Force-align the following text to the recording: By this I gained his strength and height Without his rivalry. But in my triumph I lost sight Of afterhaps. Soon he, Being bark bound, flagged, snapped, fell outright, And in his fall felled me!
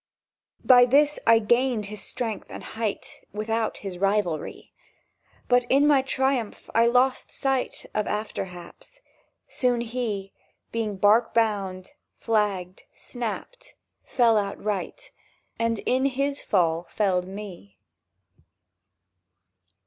By 0.65 0.85
this 0.85 1.19
I 1.27 1.37
gained 1.37 1.85
his 1.85 2.01
strength 2.01 2.47
and 2.49 2.63
height 2.63 3.23
Without 3.33 3.77
his 3.85 3.99
rivalry. 3.99 4.71
But 5.47 5.63
in 5.69 5.85
my 5.85 6.01
triumph 6.01 6.71
I 6.73 6.87
lost 6.87 7.29
sight 7.31 7.85
Of 7.93 8.07
afterhaps. 8.07 9.01
Soon 9.47 9.81
he, 9.81 10.33
Being 10.71 10.97
bark 10.97 11.35
bound, 11.35 11.91
flagged, 12.17 12.85
snapped, 12.91 13.75
fell 14.03 14.39
outright, 14.39 15.11
And 15.59 15.77
in 15.85 16.05
his 16.07 16.41
fall 16.41 16.87
felled 16.89 17.27
me! 17.27 17.77